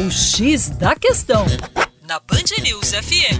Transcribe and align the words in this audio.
O 0.00 0.10
X 0.10 0.70
da 0.70 0.96
Questão, 0.96 1.44
na 2.08 2.18
Band 2.20 2.62
News 2.62 2.90
FM. 2.92 3.36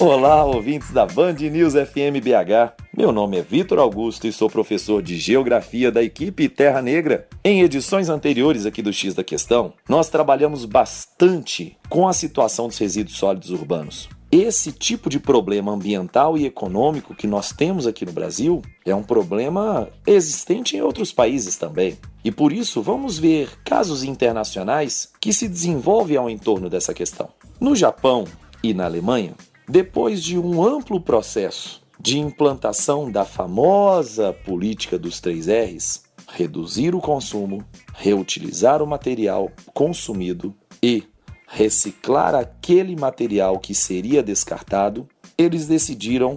Olá, 0.00 0.44
ouvintes 0.44 0.90
da 0.90 1.06
Band 1.06 1.34
News 1.34 1.74
FM 1.74 2.18
BH. 2.20 2.74
Meu 2.96 3.12
nome 3.12 3.38
é 3.38 3.42
Vitor 3.42 3.78
Augusto 3.78 4.26
e 4.26 4.32
sou 4.32 4.50
professor 4.50 5.00
de 5.04 5.16
Geografia 5.16 5.92
da 5.92 6.02
equipe 6.02 6.48
Terra 6.48 6.82
Negra. 6.82 7.28
Em 7.44 7.62
edições 7.62 8.08
anteriores 8.08 8.66
aqui 8.66 8.82
do 8.82 8.92
X 8.92 9.14
da 9.14 9.22
Questão, 9.22 9.72
nós 9.88 10.08
trabalhamos 10.08 10.64
bastante 10.64 11.76
com 11.88 12.08
a 12.08 12.12
situação 12.12 12.66
dos 12.66 12.78
resíduos 12.78 13.18
sólidos 13.18 13.50
urbanos. 13.50 14.08
Esse 14.32 14.70
tipo 14.70 15.10
de 15.10 15.18
problema 15.18 15.72
ambiental 15.72 16.38
e 16.38 16.46
econômico 16.46 17.16
que 17.16 17.26
nós 17.26 17.50
temos 17.50 17.84
aqui 17.84 18.06
no 18.06 18.12
Brasil 18.12 18.62
é 18.86 18.94
um 18.94 19.02
problema 19.02 19.88
existente 20.06 20.76
em 20.76 20.80
outros 20.80 21.10
países 21.12 21.56
também. 21.56 21.98
E 22.22 22.30
por 22.30 22.52
isso 22.52 22.80
vamos 22.80 23.18
ver 23.18 23.50
casos 23.64 24.04
internacionais 24.04 25.10
que 25.20 25.32
se 25.32 25.48
desenvolvem 25.48 26.16
ao 26.16 26.30
entorno 26.30 26.70
dessa 26.70 26.94
questão. 26.94 27.28
No 27.58 27.74
Japão 27.74 28.24
e 28.62 28.72
na 28.72 28.84
Alemanha, 28.84 29.34
depois 29.68 30.22
de 30.22 30.38
um 30.38 30.62
amplo 30.62 31.00
processo 31.00 31.82
de 31.98 32.20
implantação 32.20 33.10
da 33.10 33.24
famosa 33.24 34.32
política 34.32 34.96
dos 34.96 35.20
três 35.20 35.48
R's, 35.48 36.04
reduzir 36.28 36.94
o 36.94 37.00
consumo, 37.00 37.64
reutilizar 37.94 38.80
o 38.80 38.86
material 38.86 39.50
consumido 39.74 40.54
e 40.80 41.02
reciclar 41.50 42.32
aquele 42.34 42.94
material 42.94 43.58
que 43.58 43.74
seria 43.74 44.22
descartado, 44.22 45.08
eles 45.36 45.66
decidiram 45.66 46.36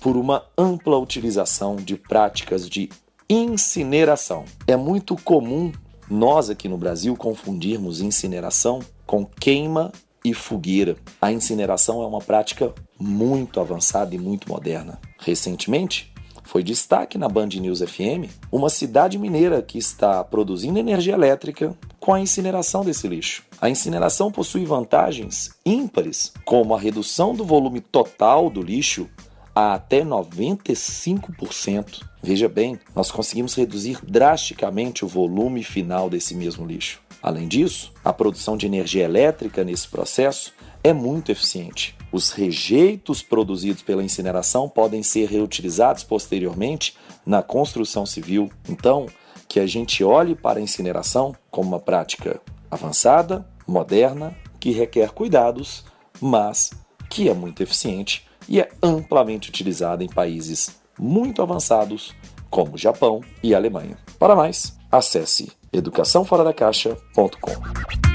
por 0.00 0.16
uma 0.16 0.42
ampla 0.56 0.98
utilização 0.98 1.76
de 1.76 1.96
práticas 1.96 2.68
de 2.68 2.88
incineração. 3.28 4.44
É 4.66 4.74
muito 4.74 5.16
comum 5.16 5.70
nós 6.08 6.48
aqui 6.48 6.66
no 6.66 6.78
Brasil 6.78 7.14
confundirmos 7.14 8.00
incineração 8.00 8.80
com 9.06 9.26
queima 9.26 9.92
e 10.24 10.32
fogueira. 10.32 10.96
A 11.20 11.30
incineração 11.30 12.02
é 12.02 12.06
uma 12.06 12.20
prática 12.20 12.72
muito 12.98 13.60
avançada 13.60 14.14
e 14.14 14.18
muito 14.18 14.48
moderna. 14.48 14.98
Recentemente, 15.18 16.13
foi 16.44 16.62
destaque 16.62 17.18
na 17.18 17.28
Band 17.28 17.48
News 17.48 17.80
FM 17.80 18.30
uma 18.52 18.68
cidade 18.68 19.18
mineira 19.18 19.60
que 19.60 19.78
está 19.78 20.22
produzindo 20.22 20.78
energia 20.78 21.14
elétrica 21.14 21.76
com 21.98 22.14
a 22.14 22.20
incineração 22.20 22.84
desse 22.84 23.08
lixo. 23.08 23.42
A 23.60 23.68
incineração 23.68 24.30
possui 24.30 24.64
vantagens 24.64 25.50
ímpares, 25.66 26.32
como 26.44 26.74
a 26.74 26.78
redução 26.78 27.34
do 27.34 27.44
volume 27.44 27.80
total 27.80 28.48
do 28.50 28.62
lixo 28.62 29.08
a 29.54 29.74
até 29.74 30.04
95%. 30.04 32.02
Veja 32.22 32.48
bem, 32.48 32.78
nós 32.94 33.10
conseguimos 33.10 33.54
reduzir 33.54 33.98
drasticamente 34.02 35.04
o 35.04 35.08
volume 35.08 35.62
final 35.62 36.10
desse 36.10 36.34
mesmo 36.34 36.66
lixo. 36.66 37.00
Além 37.22 37.48
disso, 37.48 37.92
a 38.04 38.12
produção 38.12 38.56
de 38.56 38.66
energia 38.66 39.04
elétrica 39.04 39.64
nesse 39.64 39.88
processo 39.88 40.52
é 40.84 40.92
muito 40.92 41.32
eficiente. 41.32 41.96
Os 42.12 42.30
rejeitos 42.30 43.22
produzidos 43.22 43.82
pela 43.82 44.04
incineração 44.04 44.68
podem 44.68 45.02
ser 45.02 45.30
reutilizados 45.30 46.04
posteriormente 46.04 46.94
na 47.24 47.42
construção 47.42 48.04
civil. 48.04 48.50
Então, 48.68 49.06
que 49.48 49.58
a 49.58 49.66
gente 49.66 50.04
olhe 50.04 50.34
para 50.34 50.58
a 50.58 50.62
incineração 50.62 51.34
como 51.50 51.70
uma 51.70 51.80
prática 51.80 52.38
avançada, 52.70 53.48
moderna, 53.66 54.36
que 54.60 54.72
requer 54.72 55.10
cuidados, 55.10 55.86
mas 56.20 56.70
que 57.08 57.30
é 57.30 57.34
muito 57.34 57.62
eficiente 57.62 58.26
e 58.46 58.60
é 58.60 58.68
amplamente 58.82 59.48
utilizada 59.48 60.04
em 60.04 60.08
países 60.08 60.78
muito 60.98 61.40
avançados 61.40 62.14
como 62.50 62.76
Japão 62.76 63.22
e 63.42 63.54
Alemanha. 63.54 63.96
Para 64.18 64.36
mais, 64.36 64.76
acesse 64.92 65.50
educaçãoforadacaixa.com. 65.72 68.13